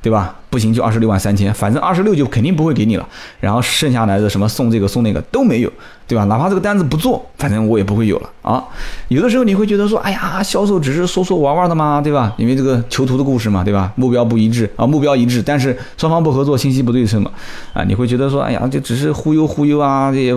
[0.00, 0.34] 对吧？
[0.50, 3.06] 不行就二十六万三千，反正二十六就肯定不会给你了。
[3.40, 5.70] 然后剩下来的什么送这个送那个都没有，
[6.06, 6.24] 对吧？
[6.24, 8.64] 哪怕这个单子不做，反正我也不会有了啊。
[9.08, 12.32] 有的时候你会觉得说，哎呀，销售只是说说玩玩的嘛，对吧？
[12.38, 13.92] 因为这个囚徒的故事嘛，对吧？
[13.96, 17.30] 目标不一致啊，目标一致，但是双方不合作，信息不对称嘛，
[17.74, 20.34] 啊，你会觉得说，哎呀，就只是忽悠忽悠啊，这也。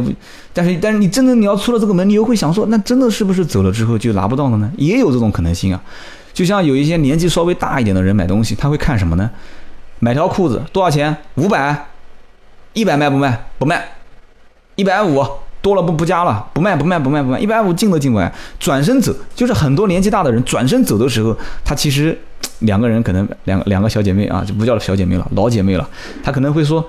[0.54, 4.69] 但是但是你真的你要出了这个门，你又会想说，那真的是不是走了之后就拿不到了呢？
[4.76, 5.82] 也有这种可能性啊。
[6.41, 9.30] 就像有一些年纪稍微大一点的人买东西，他会看什么呢？
[9.99, 11.15] 买条裤子多少钱？
[11.36, 11.86] 五百，
[12.73, 13.45] 一百卖不卖？
[13.60, 13.89] 不卖，
[14.73, 15.23] 一百五
[15.62, 19.15] 多了不不加了，不卖不卖不卖不卖，一百五进都进不来，转身走。
[19.36, 22.19] 就是很多年纪大的人转身走的时候，他其实
[22.62, 25.88] 两个人可能两两个小姐妹啊，就不叫小姐妹了，老姐妹了，
[26.23, 26.84] 他可能会说。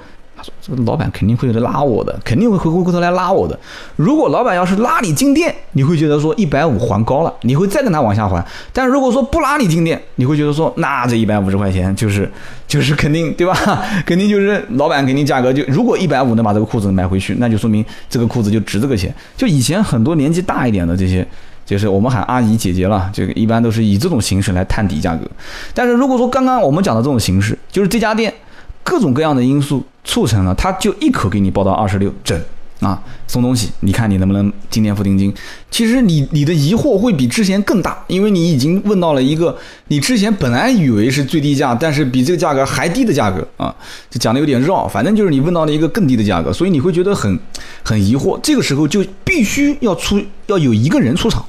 [0.60, 3.58] 这个老板肯定会拉我的，肯定会回过头来拉我的。
[3.96, 8.44] 如果老板要是拉你进店，你会觉得说一百五还高了，你会再跟他往下还。
[8.72, 12.30] 但如果说不拉你进店，你会觉得说那这一百五十块钱就是
[12.66, 13.54] 就是肯定对吧？
[14.06, 19.14] 肯定就是老板肯定价格就如果一百五能把这个裤子买回去，那就说明这个裤子就值这个钱。
[19.36, 21.26] 就以前很多年纪大一点的这些。
[21.64, 25.24] 就是我们喊阿姨姐姐了，这个一般都是以这种形式来探底价格。
[25.72, 28.34] 但是如果说刚刚我们讲的这种形式，就是这家店
[28.82, 32.40] 各种各样的因素促成了，他就一口给你报到二十六整。
[32.80, 35.32] 啊，送东西，你看你能不能今天付定金？
[35.70, 43.72] 其实你你的疑惑会比之前更大，因为你已经问到了一个你之前本来以为是最低价，但是比这个价格还低的价格啊，
[44.10, 47.38] 就讲的有点绕，反正就是你问到了一个更低的价格，所以你会觉得很
[47.84, 48.36] 很疑惑。
[48.42, 51.46] 这个时候就必须要出要有一个人出场，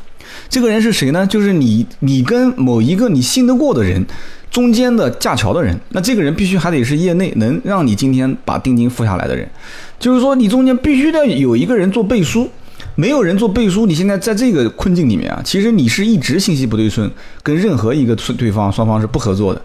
[0.49, 1.25] 这个人是谁呢？
[1.27, 4.05] 就是你你跟某一个你信得过的人。
[4.53, 9.49] 中间的架桥的人，那这个人必须还得是业内能让你今天把定金付下来的人，
[9.97, 12.47] 就是说你中间必须得有一个人做背书，
[12.93, 17.09] 没有人做背书，你现在在这个困境里面啊，其实你是一直信息不对称，
[17.41, 19.61] 跟任何一个对方双方是不合作的。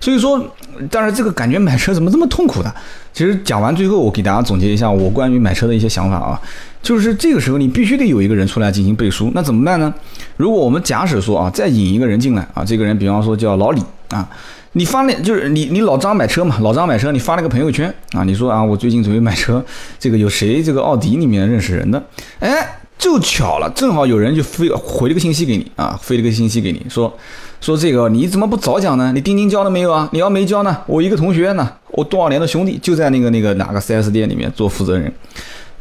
[0.00, 0.44] 所以说，
[0.90, 2.74] 但是这个感觉买车怎么这么痛苦的？
[3.12, 6.40] 其实讲完最后，我给大家总结一下我关于买车的一些想法啊，
[6.84, 9.92] 就是这个时候你必须得有一个人出来进行背书，那怎么办呢？
[10.36, 14.28] 如果我们假使说啊，再引一个人进来啊，这个人比方说叫老李啊，
[14.72, 19.64] 你发那，就是你你老张买车嘛，老张买车，你发了个朋友圈啊，你说啊，我最近准备买车，
[19.98, 22.00] 这个有谁这个奥迪里面认识人的？
[22.40, 27.12] 哎，就巧了，正好有人就飞回了个信息给你啊，飞了个信息给你说。
[27.60, 29.10] 说这个你怎么不早讲呢？
[29.14, 30.06] 你定金交了没有啊？
[30.12, 30.76] 你要没交呢？
[30.86, 35.10] 我一个同学呢，我多少年的兄弟就在那个那个哪个 4S 店里面做负责人，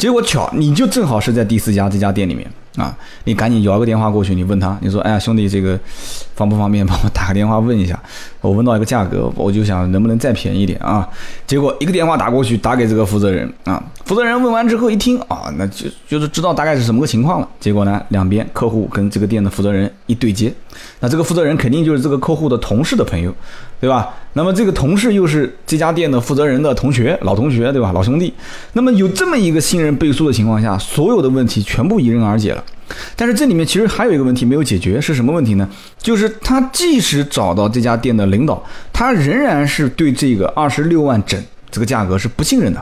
[0.03, 2.45] 结果巧你就正好是在第四家这家店里面。
[2.75, 5.79] 啊，你赶紧摇个电话过去，你问他，你说，哎呀，兄弟，这个
[6.35, 7.97] 方不方便帮我打个电话问一下？
[8.41, 11.07] 我问到一个价格，我就想能不能再便宜点啊？
[11.45, 17.47] 结果一个电话打过去，打给这个负责人啊，负责人问完之后一听啊，那就就是知道大概是什么个情况了。
[17.59, 20.51] 结果呢，两边客户跟这个店的负责人一对接，
[20.99, 23.31] 那这个负责人肯定就是这个客户的同事的朋友，
[23.83, 24.15] 对吧？
[24.31, 27.91] 那么这个同事又是这家店的负责人的同学，老同学，对吧？
[27.91, 28.33] 老兄弟。
[28.71, 32.63] 那么有这么一个信任背书的情况下，所有的问题全部迎刃而解了。
[33.17, 35.67] 但是这里面其实还有一个问题没有解决，是什么问题呢？
[35.97, 41.37] 就是他即使找到这家店的领导，他仍然是对这个二十六万整
[41.69, 42.81] 这个价格是不信任的。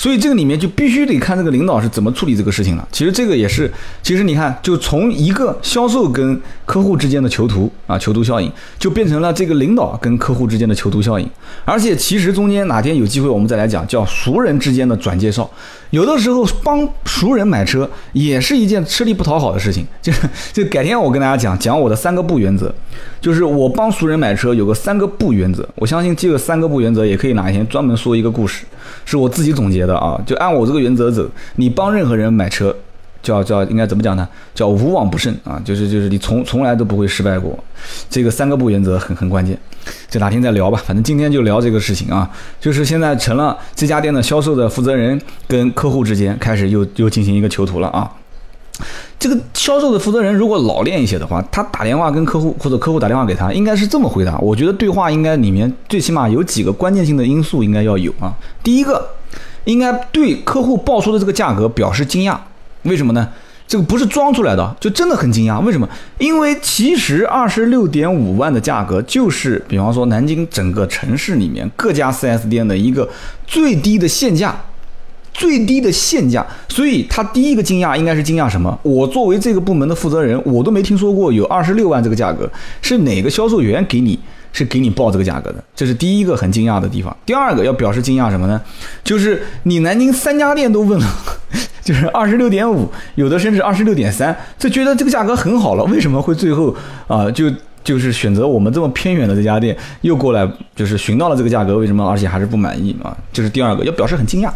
[0.00, 2.88] 所以这个里面就必须得看这个领导是怎么处理这个事情了。
[2.90, 3.70] 其实这个也是，
[4.02, 11.28] 其实你看，就从一个销售跟客户之间的囚徒啊，囚徒效应，就变成了这个领导跟客户之间的囚徒效应。
[11.66, 15.50] 而且其实中间哪天有机会我们再来讲，叫熟人之间的转介绍。
[15.90, 19.84] 有的时候帮熟人买车也是一件吃力不讨好的事情。
[20.00, 22.72] 就是就改天我跟大家讲讲我的三个不原则，
[23.20, 25.68] 就是我帮熟人买车有个三个不原则。
[25.74, 28.64] 我相信这个三个不原则也可以哪一天专门说一个故事，
[29.04, 29.80] 是我自己总结。
[29.80, 31.26] 的啊，就按我这个原则走，
[31.56, 32.76] 你帮任何人买车，
[33.22, 34.26] 叫叫应该怎么讲呢？
[34.54, 37.58] 叫无往不胜啊，就是就是你从从来都不会失败过。
[38.08, 39.58] 这个三个不原则很很关键，
[40.08, 40.82] 就哪天再聊吧。
[40.86, 42.30] 反正今天就聊这个事情啊，
[42.60, 48.10] 就是现在成了这家店的销售的负责人跟客户之间开始又又进行一个囚徒了啊。
[49.18, 54.38] 这个销售的负责人如果老练一些的话，他打电话跟客户或者客户打电话给他，应该是这么回答。
[54.38, 58.34] 我觉得对话应该里面最起码有几个关键性的因素应该要有啊。
[58.62, 59.10] 第一个。
[59.64, 62.34] 应该对客户报出的这个价格表示惊讶，
[62.82, 63.28] 为什么呢？
[63.66, 65.60] 这个不是装出来的，就真的很惊讶。
[65.60, 65.88] 为什么？
[66.18, 73.08] 因为其实二十六点五万的价格就是，比方说南京整个城市里面各家 4S 店的一个
[73.46, 74.60] 最低的限价，
[75.32, 76.44] 最低的限价。
[76.68, 78.76] 所以他第一个惊讶应该是惊讶什么？
[78.82, 82.50] 我作为这个部门的负责人，我都没听说过有二十六万这个价格，
[82.82, 84.18] 是哪个销售员给你？
[84.52, 87.16] 是给你报这个价格的，这是第一个很惊讶的地方。
[87.24, 88.60] 第二个要表示惊讶什么呢？
[89.04, 91.06] 就是你南京三家店都问了，
[91.82, 96.74] 就是二十六点五，有的甚至二十六点三，就觉得这个价格很好了，为什么会最后
[97.06, 97.50] 啊就
[97.82, 103.16] 就是选择我们这么偏远的这家店又过来，就是寻到了这个价格，为什么而且还是不满意啊？
[103.32, 104.50] 这是第二个要表示很惊讶。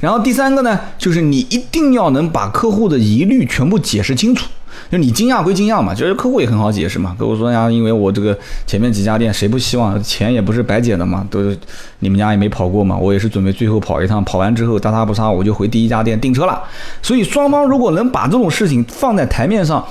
[0.00, 4.48] 然后第三个呢，就是你一定要能把客户的疑虑全部解释清楚。
[4.90, 7.14] 就你惊讶归惊讶嘛，就是客户也很好解释嘛。
[7.18, 11.40] 客户说呀，因为我这个前面几家店谁不希望钱也不是白捡的嘛，都
[12.00, 16.62] 你们家也没跑过嘛，我也是准备最后跑一趟，跑完之后大差不差我就回第一家店订车了。
[17.00, 19.84] 所以双方如果能把这种事情放在台面上，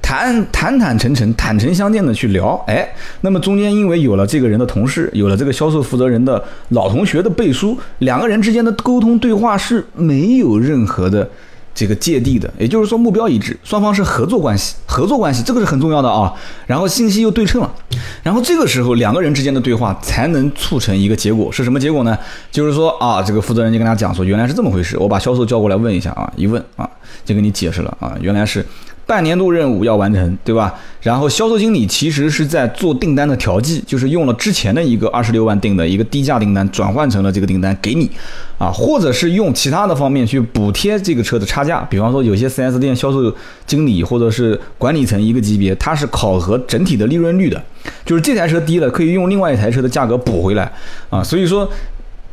[0.00, 2.88] 坦坦坦诚诚、坦诚相见的去聊，哎，
[3.22, 11.28] 那么中间因为有了这个人的同事，有了这个销售负责人的老同学的背书，两个人之间的沟通对话是没有任何的。
[11.76, 16.32] 这个芥蒂的，也就是说目标一致，双方是合作关系，合作关系这个是很重要的啊。
[16.66, 17.70] 然后信息又对称了，
[18.22, 22.18] 然后这个时候两个人之间的对话才能促成一个结果，是什么结果呢？
[22.50, 26.88] 就是说啊，这个负责人就跟他讲说，原来是这么回事，我把销售叫过来问一下啊，一问啊，
[27.26, 28.64] 就跟你解释了啊，原来是
[29.06, 30.74] 半年度任务要完成，对吧？
[31.00, 38.10] 然后销售经理其实是在做订单的调剂，就是用了之前的一个二十六万订的一个低价订单，转换成了这个订单给你，
[38.58, 41.86] 啊，或者是用其他的方面去补贴这个车的差价。
[41.88, 43.32] 比方说，有些 4S 店销售
[43.64, 47.62] 经理或者是管理层一个级别，他是考核整体的利润率的，
[48.04, 50.72] 就是这台车低了，可以用另外一台车的价格补回来，
[51.10, 51.70] 啊，所以说。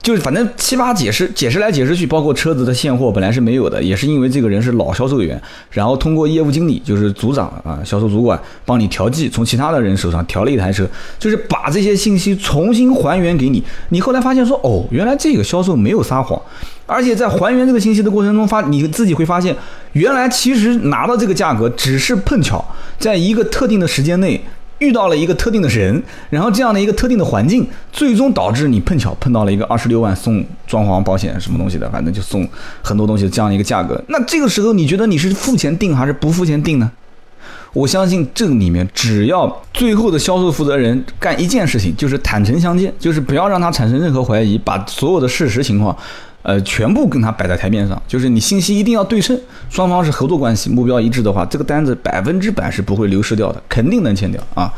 [0.04, 10.86] 就是反正七八解释解释来解释去，包括车子的现货本来是没有的，也是因为这个人是老销售员，然后通过业务经理就是组长啊销售主管帮你调剂，从其他的人手上调了一台车，
[11.18, 13.64] 就是把这些信息重新还原给你。
[13.90, 16.38] 你后来发现说哦，原来这个销售没有撒谎，
[16.86, 19.56] 而且在还原这个信息的过程中发你自己会发现，
[19.94, 22.64] 原来其实拿到这个价格只是碰巧
[23.00, 24.44] 在一个特定的时间内。
[24.84, 32.48] 遇到了一个特定的人，然后这样的一个特定的环境，最终导致你碰巧碰到了一个二十六万送装潢保险什么东西的，反正就送
[32.84, 34.02] 很多东西这样一个价格。
[34.10, 36.92] 那这个时候你觉得你是付钱定还是不付钱定呢？
[37.74, 45.98] 我相信这里面只要最后的销售负责人干一件事情，就是坦诚相见，就是不要让他产生任何怀疑，把所有的事实情况。
[46.44, 54.72] 呃，全部跟他摆在台面上，就是你信息一定要对称，双方是合作关系，目标一致的话，这个单子百分之百是不会流失掉的，肯定能签掉啊。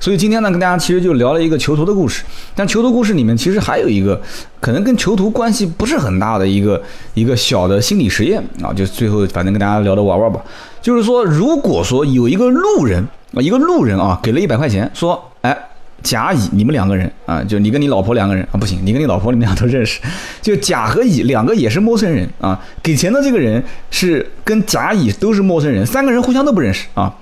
[0.00, 2.24] 所以今天呢，跟大家其实就聊了一个囚徒的故事，
[2.56, 4.20] 但囚徒故事里面其实还有一个
[4.60, 6.82] 可能跟囚徒关系不是很大的一个
[7.14, 10.42] 一个小的心理实验啊，就最后反正跟大家聊着玩玩吧。
[10.80, 13.00] 就是说，如果说有一个路人
[13.32, 15.56] 啊，一个路人啊，给了一百块钱，说，哎。
[16.02, 20.00] 甲乙，你们两个人啊，就你跟你老婆两个人啊，不行，你跟你老婆你们俩都认识，
[20.42, 22.60] 就甲和乙两个也是陌生人啊。
[22.82, 27.14] 给钱的这个人是跟甲乙都是陌生人，三个人互相都不认识啊。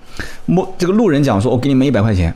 [0.46, 2.34] 陌这个路人讲说，我给你们一百块钱，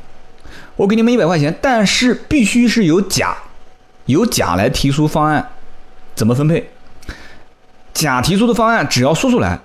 [0.77, 3.37] 我给你们一百块钱，但是必须是由甲
[4.07, 5.49] 由甲来提出方案，
[6.15, 6.71] 怎么分配？
[7.93, 9.59] 甲提出的方案只要说出来，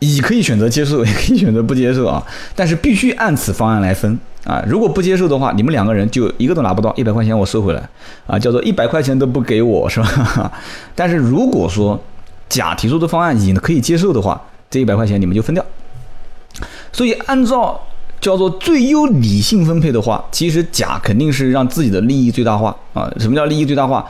[0.00, 2.22] 乙可以选择接受，也可以选择不接受啊，
[2.54, 4.18] 但是必须按此方案来分。
[4.44, 7.88] 啊，如果不接受的话，你们两个人就一个都拿不到，一百块钱我收回来，
[8.28, 10.52] 啊，叫做一百块钱都不给我是吧？
[10.94, 12.00] 但是如果说
[12.48, 15.64] 甲提出的方案乙可以接受的话，这一百块钱你们就分掉。
[16.92, 17.80] 所以按照
[18.20, 23.12] 叫做最优理性分配的话，其实甲肯定是让自己的利益最大化啊。
[23.18, 24.06] 什么叫利益最大化？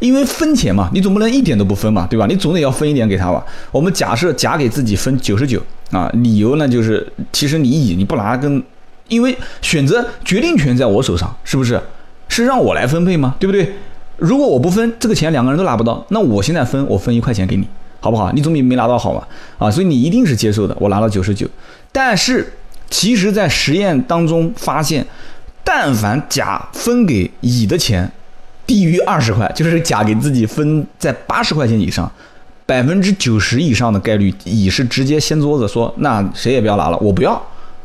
[0.00, 2.26] 因为分钱嘛，你总不能一点都不分嘛，对吧？
[2.26, 3.44] 你总得要分一点给他吧。
[3.70, 8.60] 我们假设甲给自己分九十九啊，理由呢就是其实你乙你不拿跟。
[9.08, 11.80] 因为选择决定权在我手上，是不是？
[12.28, 13.34] 是让我来分配吗？
[13.40, 13.74] 对不对？
[14.18, 17.66] 如果我不分这个钱，两个人都拿不到，那我现在分，我分一块钱给你，
[17.98, 18.30] 好不好？
[18.30, 19.26] 你总比没拿到好嘛？
[19.58, 20.76] 啊，所以你一定是接受的。
[20.78, 21.44] 我拿了九十九，
[21.90, 22.52] 但是
[22.88, 25.04] 其实，在实验当中发现，
[25.64, 28.08] 但凡甲分给乙的钱
[28.70, 32.08] 低于二十块，就是甲给自己分在八十块钱以上，
[32.64, 37.42] 百分之九十以上的概率，乙是直接掀桌子说，那谁也不要拿了，我不要。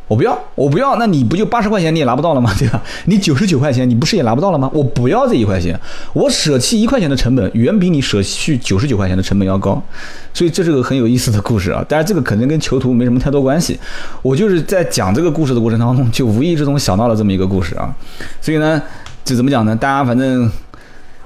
[0.08, 2.54] 我不要，我不要，那你不就八十块钱你也拿不到了吗？
[2.60, 2.80] 对吧？
[3.10, 4.70] 你九十九块钱你不是也拿不到了吗？
[4.72, 5.76] 我不要这一块钱，
[6.14, 9.82] 我舍弃一块钱的成本，远比你舍去九十九块钱的成本要高，
[10.32, 11.84] 所以这是个很有意思的故事啊。
[11.90, 13.80] 当然这个可能跟囚徒没什么太多关系，
[14.22, 17.92] 我就是在讲这个故事的过程当中，就无意之中想到了这么一个故事啊。
[18.40, 18.80] 所以呢，
[19.24, 19.76] 就怎么讲呢？
[19.76, 20.48] 大家反正。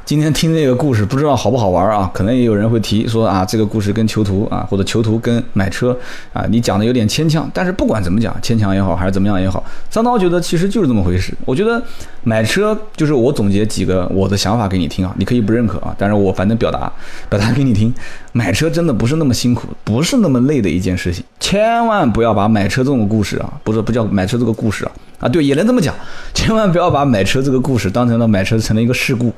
[0.09, 2.09] 今天听这个故事，不知道好不好玩啊？
[2.11, 5.95] 可能也有人会提说啊，这个故事跟囚徒啊，或者囚徒跟买车
[6.33, 7.47] 啊，你讲的有点牵强。
[7.53, 11.31] 但是不管怎么讲，牵强也好，还是怎么样也好，三刀觉得其实就是这么回事。
[11.45, 11.79] 我觉得
[12.23, 16.91] 买车就是我总结几个我的想法给你听啊，你可以不认可啊，但是我反正表达
[17.29, 17.93] 表达给你听。
[18.31, 21.23] 买车真的不是那么辛苦，不是那么累的一件事情。
[21.39, 25.93] 千万不要把买车这种故事啊，不是不叫买车这个故事啊啊，对，也能这么讲。
[26.33, 29.31] 千万不要把买车这个故事当成了买车成了一个事故。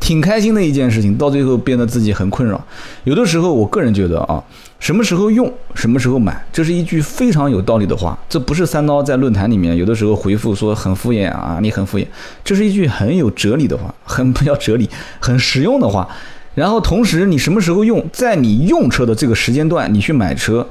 [0.00, 2.60] 挺开心的一件事情，到最后变得自己很困扰。
[3.04, 4.42] 有的时候，我个人觉得啊，
[4.80, 8.18] 什么时候用，什么时候买，这是一句非常有道理的话。
[8.28, 12.06] 这不是三刀在论坛里面有的时候回复说很敷衍啊，你很敷衍。
[12.42, 14.88] 这是一句很有哲理的话， 很不叫哲理，
[15.20, 16.08] 很实用的话。
[16.54, 20.66] 然后同时，你什么时候用，在你用车的这个时间段，你去买车，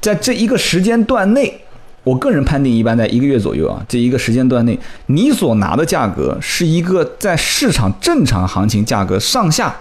[0.00, 1.60] 在这一个时间段内。
[2.02, 9.76] 我个人判定，一般在一个月左右啊，这一个时间段内，你所拿的价格是一个在市场正常行情价格上下，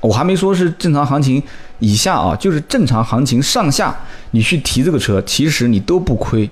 [0.00, 1.42] 我还没说是正常行情
[1.78, 3.96] 以下啊，就是正常行情上下，
[4.32, 6.48] 你去提这个车，其实你都不亏，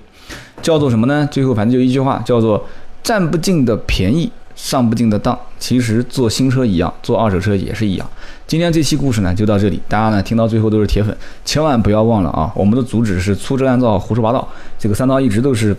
[0.63, 1.27] 叫做什么呢？
[1.31, 2.67] 最后反正就一句话，叫做
[3.03, 4.31] 占不尽的便宜。
[4.55, 8.09] 上不尽的当，其实做新车一样，做二手车也是一样。
[8.47, 9.81] 今天这期故事呢，就到这里。
[9.87, 12.51] 大家呢听到最后都是铁粉，千万不要忘了啊！
[12.55, 14.47] 我们的主旨是粗制滥造、胡说八道。
[14.79, 15.75] 这个三刀一直都是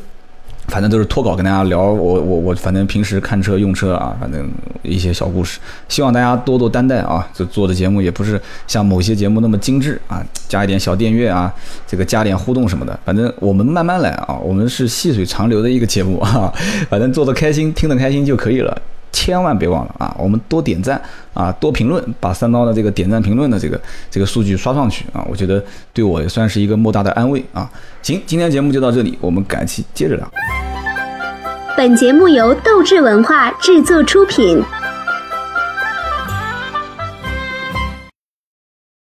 [0.68, 4.50] 反正都是脱稿跟大家聊，我我我反正平时看车用车啊，反正
[4.82, 5.58] 一些小故事，
[5.88, 7.26] 希望大家多多担待啊。
[7.32, 11.52] 这做的节目也不是像某些节目那么精致啊，加一点小电乐啊，
[11.86, 16.52] 这个加点互动什么的，反正我们慢慢来啊，我们是细水长流的一个节目啊，
[16.90, 18.76] 反正做的开心，听得开心就可以了。
[19.12, 20.14] 千万别忘了啊！
[20.18, 21.00] 我们多点赞
[21.32, 25.24] 啊，多评论，把三刀的这个点赞评论的这个这个数据刷上去啊！
[25.26, 25.64] 我觉得
[25.94, 27.70] 对我也算是一个莫大的安慰啊！
[28.06, 30.32] 行，今天节目就到这里，我们改期接着聊。
[31.76, 34.62] 本节目由斗志文化制作出品。